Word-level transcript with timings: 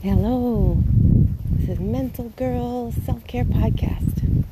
Hello, 0.00 0.80
this 1.50 1.70
is 1.70 1.80
Mental 1.80 2.28
Girl 2.36 2.92
Self 3.04 3.26
Care 3.26 3.44
Podcast. 3.44 4.44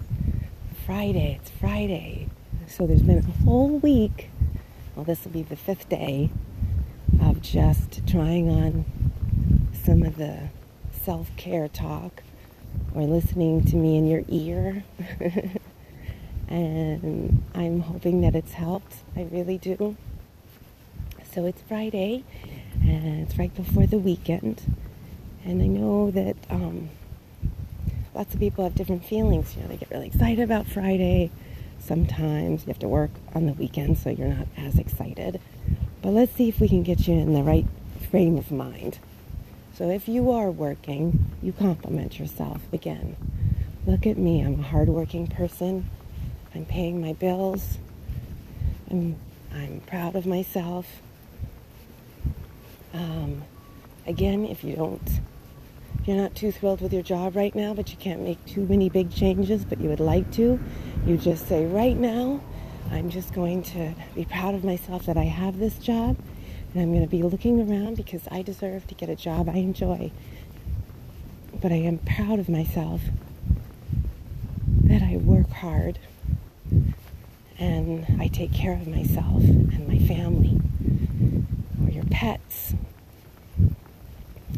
Friday, 0.85 1.39
it's 1.41 1.51
Friday. 1.51 2.27
So 2.67 2.85
there's 2.85 3.03
been 3.03 3.19
a 3.19 3.45
whole 3.45 3.79
week, 3.79 4.31
well, 4.97 5.05
this 5.05 5.23
will 5.23 5.31
be 5.31 5.45
the 5.45 5.55
fifth 5.55 5.89
day 5.89 6.31
of 7.23 7.43
just 7.43 8.05
trying 8.09 8.51
on 8.51 8.87
some 9.73 10.03
of 10.03 10.17
the 10.17 10.49
self 11.05 11.31
care 11.37 11.69
talk 11.69 12.25
or 12.93 13.03
listening 13.03 13.63
to 13.67 13.77
me 13.77 13.97
in 13.97 14.09
your 14.09 14.25
ear. 14.27 14.83
and 16.49 17.45
I'm 17.55 17.83
hoping 17.83 18.21
that 18.23 18.35
it's 18.35 18.55
helped. 18.55 18.97
I 19.15 19.29
really 19.31 19.59
do. 19.59 19.97
So 21.33 21.45
it's 21.45 21.63
Friday, 21.63 22.25
and 22.83 23.21
it's 23.23 23.39
right 23.39 23.55
before 23.55 23.87
the 23.87 23.99
weekend. 23.99 24.61
And 25.47 25.63
I 25.63 25.67
know 25.69 26.11
that 26.11 26.37
um, 26.51 26.91
lots 28.17 28.35
of 28.35 28.41
people 28.41 28.65
have 28.65 28.75
different 28.75 29.05
feelings. 29.05 29.55
You 29.55 29.63
know, 29.63 29.69
they 29.69 29.77
get 29.77 29.91
really 29.93 30.09
excited 30.09 30.41
about 30.41 30.67
Friday. 30.67 31.31
Sometimes 31.79 32.63
you 32.63 32.67
have 32.67 32.81
to 32.81 32.89
work 32.89 33.13
on 33.33 33.47
the 33.47 33.53
weekend, 33.53 33.97
so 33.97 34.11
you're 34.11 34.27
not 34.27 34.49
as 34.57 34.77
excited. 34.77 35.41
But 36.03 36.11
let's 36.11 36.33
see 36.33 36.49
if 36.49 36.59
we 36.59 36.69
can 36.69 36.83
get 36.83 37.07
you 37.07 37.15
in 37.15 37.33
the 37.33 37.45
right 37.45 37.67
frame 38.11 38.37
of 38.37 38.51
mind. 38.51 38.99
So 39.73 39.89
if 39.89 40.09
you 40.09 40.33
are 40.33 40.51
working, 40.51 41.31
you 41.41 41.53
compliment 41.53 42.19
yourself 42.19 42.61
again. 42.73 43.15
Look 43.87 44.05
at 44.05 44.19
me. 44.19 44.41
I'm 44.41 44.59
a 44.59 44.63
hardworking 44.65 45.29
person. 45.29 45.89
I'm 46.57 46.65
paying 46.65 47.01
my 47.01 47.13
bills. 47.13 47.79
I'm, 48.91 49.15
I'm 49.55 49.81
proud 49.87 50.17
of 50.17 50.27
myself. 50.27 50.87
Um, 52.93 53.45
again, 54.09 54.45
if 54.45 54.65
you 54.65 54.75
don't, 54.75 55.21
you're 56.05 56.17
not 56.17 56.35
too 56.35 56.53
thrilled 56.53 56.81
with 56.81 56.93
your 56.93 57.03
job 57.03 57.37
right 57.37 57.55
now, 57.55 57.75
but 57.75 57.91
you 57.91 57.97
can't 57.97 58.21
make 58.21 58.45
too 58.45 58.67
many 58.67 58.89
big 58.89 59.11
changes, 59.11 59.65
but 59.65 59.81
you 59.81 59.89
would 59.89 60.01
like 60.01 60.31
to, 60.33 60.61
you 61.07 61.17
just 61.17 61.49
say, 61.49 61.67
right 61.67 61.97
now, 61.97 62.41
I'm 62.91 63.11
just 63.11 63.33
going 63.35 63.63
to 63.65 63.95
be 64.15 64.25
proud 64.25 64.55
of 64.55 64.65
myself 64.65 65.07
that 65.07 65.17
I 65.17 65.25
have 65.25 65.59
this 65.59 65.79
job, 65.79 66.17
and 66.73 66.83
I'm 66.83 66.91
going 66.91 67.03
to 67.03 67.11
be 67.11 67.23
looking 67.23 67.61
around 67.61 67.97
because 67.97 68.23
I 68.31 68.43
deserve 68.43 68.87
to 68.89 68.95
get 68.95 69.09
a 69.09 69.17
job 69.17 69.49
I 69.49 69.57
enjoy. 69.57 70.13
But 71.61 71.73
I 71.73 71.77
am 71.77 71.99
proud 71.99 72.39
of 72.39 72.49
myself 72.49 73.01
that 74.85 75.03
I 75.03 75.17
work 75.17 75.51
hard 75.51 75.99
and 77.59 78.21
I 78.21 78.29
take 78.29 78.53
care 78.53 78.73
of 78.73 78.87
myself 78.87 79.43
and 79.43 79.89
my 79.89 79.99
family 79.99 80.61
or 81.83 81.91
your 81.91 82.05
pets. 82.05 82.75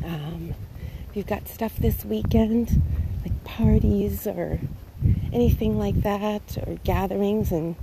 Um, 0.04 0.54
you've 1.14 1.26
got 1.26 1.48
stuff 1.48 1.76
this 1.76 2.04
weekend, 2.04 2.82
like 3.22 3.44
parties 3.44 4.26
or 4.26 4.60
anything 5.32 5.78
like 5.78 6.02
that, 6.02 6.58
or 6.66 6.76
gatherings, 6.84 7.52
and 7.52 7.76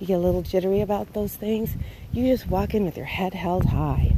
you 0.00 0.06
get 0.06 0.14
a 0.14 0.18
little 0.18 0.42
jittery 0.42 0.80
about 0.80 1.12
those 1.12 1.34
things, 1.34 1.76
you 2.12 2.26
just 2.26 2.48
walk 2.48 2.74
in 2.74 2.84
with 2.84 2.96
your 2.96 3.06
head 3.06 3.34
held 3.34 3.66
high. 3.66 4.16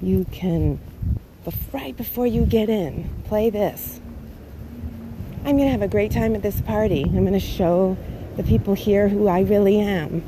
You 0.00 0.26
can, 0.30 0.80
right 1.72 1.96
before 1.96 2.26
you 2.26 2.44
get 2.44 2.68
in, 2.68 3.08
play 3.24 3.50
this. 3.50 4.00
I'm 5.44 5.56
going 5.56 5.66
to 5.66 5.72
have 5.72 5.82
a 5.82 5.88
great 5.88 6.12
time 6.12 6.34
at 6.34 6.42
this 6.42 6.60
party. 6.60 7.02
I'm 7.02 7.20
going 7.26 7.32
to 7.32 7.40
show 7.40 7.96
the 8.36 8.44
people 8.44 8.74
here 8.74 9.08
who 9.08 9.26
I 9.26 9.40
really 9.40 9.80
am. 9.80 10.22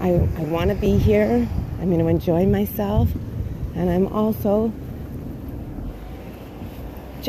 I, 0.00 0.10
I 0.10 0.44
want 0.44 0.70
to 0.70 0.76
be 0.76 0.98
here. 0.98 1.48
I'm 1.80 1.88
going 1.88 2.00
to 2.00 2.08
enjoy 2.08 2.44
myself. 2.46 3.08
And 3.74 3.88
I'm 3.88 4.08
also 4.08 4.72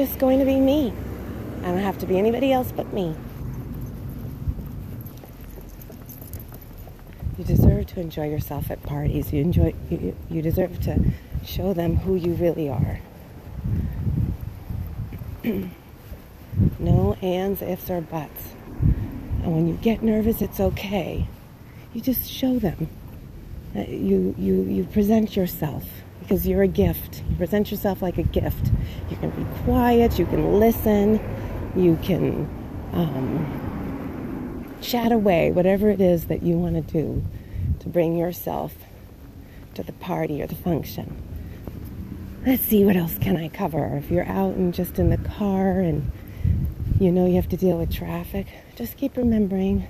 just 0.05 0.17
going 0.17 0.39
to 0.39 0.45
be 0.45 0.57
me. 0.61 0.93
I 1.61 1.71
don't 1.71 1.79
have 1.79 1.97
to 1.97 2.05
be 2.05 2.17
anybody 2.17 2.53
else 2.53 2.71
but 2.71 2.93
me. 2.93 3.13
You 7.37 7.43
deserve 7.43 7.87
to 7.87 7.99
enjoy 7.99 8.29
yourself 8.29 8.71
at 8.71 8.81
parties. 8.81 9.33
You 9.33 9.41
enjoy 9.41 9.73
you, 9.89 10.15
you 10.29 10.41
deserve 10.41 10.79
to 10.83 11.11
show 11.45 11.73
them 11.73 11.97
who 11.97 12.15
you 12.15 12.31
really 12.35 12.69
are. 12.69 13.01
no 16.79 17.17
ands, 17.21 17.61
ifs, 17.61 17.89
or 17.89 17.99
buts. 17.99 18.53
And 19.43 19.53
when 19.53 19.67
you 19.67 19.73
get 19.73 20.01
nervous, 20.01 20.41
it's 20.41 20.61
okay. 20.61 21.27
You 21.93 21.99
just 21.99 22.29
show 22.29 22.57
them. 22.57 22.87
Uh, 23.75 23.81
you, 23.81 24.33
you, 24.37 24.63
you 24.63 24.85
present 24.85 25.35
yourself 25.35 25.83
because 26.19 26.47
you're 26.47 26.63
a 26.63 26.67
gift. 26.67 27.23
You 27.29 27.35
present 27.35 27.71
yourself 27.71 28.01
like 28.01 28.17
a 28.17 28.23
gift. 28.23 28.71
You 29.09 29.17
can 29.17 29.29
be 29.31 29.45
quiet, 29.63 30.19
you 30.19 30.25
can 30.25 30.59
listen, 30.59 31.19
you 31.75 31.97
can 32.03 32.47
um, 32.93 34.75
chat 34.81 35.11
away, 35.11 35.51
whatever 35.51 35.89
it 35.89 36.01
is 36.01 36.25
that 36.25 36.43
you 36.43 36.57
want 36.57 36.75
to 36.75 36.81
do 36.81 37.23
to 37.79 37.89
bring 37.89 38.17
yourself 38.17 38.73
to 39.75 39.83
the 39.83 39.93
party 39.93 40.41
or 40.41 40.47
the 40.47 40.55
function. 40.55 41.21
Let's 42.45 42.63
see 42.63 42.85
what 42.85 42.95
else 42.95 43.17
can 43.17 43.35
I 43.35 43.49
cover. 43.49 43.97
If 43.97 44.09
you're 44.09 44.25
out 44.25 44.55
and 44.55 44.73
just 44.73 44.97
in 44.97 45.09
the 45.09 45.17
car 45.17 45.79
and 45.79 46.11
you 46.99 47.11
know 47.11 47.25
you 47.25 47.35
have 47.35 47.49
to 47.49 47.57
deal 47.57 47.77
with 47.77 47.93
traffic, 47.93 48.47
just 48.75 48.97
keep 48.97 49.17
remembering 49.17 49.87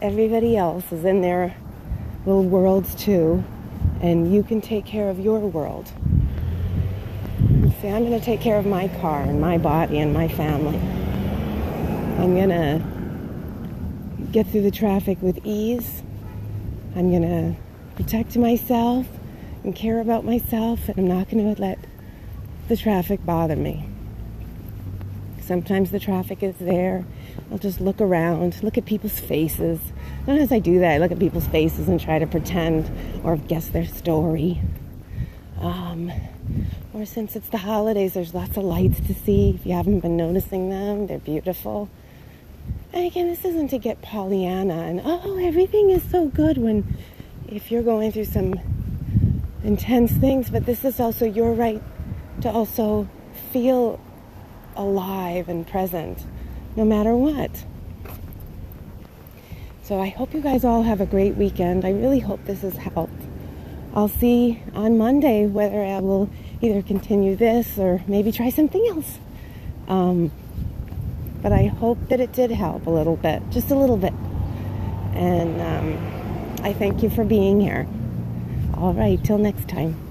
everybody 0.00 0.56
else 0.56 0.90
is 0.92 1.04
in 1.04 1.20
their 1.20 1.54
little 2.24 2.44
worlds 2.44 2.94
too, 2.94 3.44
and 4.00 4.32
you 4.32 4.42
can 4.42 4.60
take 4.60 4.86
care 4.86 5.10
of 5.10 5.18
your 5.18 5.40
world. 5.40 5.92
Say, 7.80 7.92
I'm 7.92 8.04
going 8.04 8.18
to 8.18 8.24
take 8.24 8.40
care 8.40 8.58
of 8.58 8.66
my 8.66 8.88
car 9.00 9.22
and 9.22 9.40
my 9.40 9.58
body 9.58 9.98
and 9.98 10.12
my 10.12 10.28
family. 10.28 10.78
I'm 12.18 12.34
going 12.34 12.50
to 12.50 12.82
get 14.32 14.46
through 14.46 14.62
the 14.62 14.70
traffic 14.70 15.18
with 15.22 15.38
ease. 15.44 16.02
I'm 16.94 17.10
going 17.10 17.22
to 17.22 17.56
protect 17.96 18.36
myself 18.36 19.06
and 19.64 19.74
care 19.74 20.00
about 20.00 20.24
myself, 20.24 20.88
and 20.88 20.98
I'm 20.98 21.08
not 21.08 21.30
going 21.30 21.54
to 21.54 21.60
let 21.60 21.78
the 22.68 22.76
traffic 22.76 23.24
bother 23.24 23.56
me. 23.56 23.86
Sometimes 25.40 25.90
the 25.90 25.98
traffic 25.98 26.42
is 26.42 26.56
there. 26.56 27.04
I'll 27.50 27.58
just 27.58 27.80
look 27.80 28.00
around, 28.00 28.62
look 28.62 28.78
at 28.78 28.84
people's 28.84 29.18
faces. 29.18 29.80
Sometimes 30.26 30.52
I 30.52 30.58
do 30.58 30.80
that. 30.80 30.92
I 30.92 30.98
look 30.98 31.12
at 31.12 31.18
people's 31.18 31.46
faces 31.46 31.88
and 31.88 32.00
try 32.00 32.18
to 32.18 32.26
pretend 32.26 32.90
or 33.24 33.36
guess 33.36 33.68
their 33.68 33.86
story. 33.86 34.60
Um, 35.60 36.12
or 36.92 37.06
since 37.06 37.36
it's 37.36 37.48
the 37.48 37.58
holidays, 37.58 38.14
there's 38.14 38.34
lots 38.34 38.56
of 38.56 38.64
lights 38.64 39.00
to 39.06 39.14
see. 39.14 39.50
If 39.50 39.66
you 39.66 39.72
haven't 39.72 40.00
been 40.00 40.16
noticing 40.16 40.70
them, 40.70 41.06
they're 41.06 41.18
beautiful. 41.18 41.88
And 42.92 43.06
again, 43.06 43.28
this 43.28 43.44
isn't 43.44 43.68
to 43.68 43.78
get 43.78 44.02
Pollyanna 44.02 44.74
and 44.74 45.00
oh, 45.04 45.38
everything 45.38 45.90
is 45.90 46.02
so 46.02 46.26
good 46.26 46.58
when 46.58 46.96
if 47.48 47.70
you're 47.70 47.82
going 47.82 48.12
through 48.12 48.24
some 48.24 48.54
intense 49.62 50.12
things, 50.12 50.50
but 50.50 50.66
this 50.66 50.84
is 50.84 51.00
also 51.00 51.24
your 51.24 51.52
right 51.52 51.82
to 52.42 52.50
also 52.50 53.08
feel 53.52 54.00
alive 54.76 55.48
and 55.48 55.66
present 55.66 56.24
no 56.76 56.84
matter 56.84 57.14
what. 57.14 57.64
So 59.90 59.98
I 59.98 60.10
hope 60.10 60.34
you 60.34 60.40
guys 60.40 60.64
all 60.64 60.84
have 60.84 61.00
a 61.00 61.04
great 61.04 61.34
weekend. 61.34 61.84
I 61.84 61.90
really 61.90 62.20
hope 62.20 62.44
this 62.44 62.60
has 62.62 62.76
helped. 62.76 63.20
I'll 63.92 64.06
see 64.06 64.62
on 64.72 64.96
Monday 64.96 65.48
whether 65.48 65.82
I 65.82 65.98
will 65.98 66.30
either 66.62 66.80
continue 66.80 67.34
this 67.34 67.76
or 67.76 68.00
maybe 68.06 68.30
try 68.30 68.50
something 68.50 68.86
else. 68.88 69.18
Um, 69.88 70.30
but 71.42 71.50
I 71.50 71.64
hope 71.64 71.98
that 72.08 72.20
it 72.20 72.32
did 72.32 72.52
help 72.52 72.86
a 72.86 72.90
little 72.90 73.16
bit, 73.16 73.42
just 73.50 73.72
a 73.72 73.74
little 73.74 73.96
bit. 73.96 74.12
And 75.14 75.60
um, 75.60 76.64
I 76.64 76.72
thank 76.72 77.02
you 77.02 77.10
for 77.10 77.24
being 77.24 77.60
here. 77.60 77.88
All 78.74 78.94
right, 78.94 79.18
till 79.24 79.38
next 79.38 79.68
time. 79.68 80.09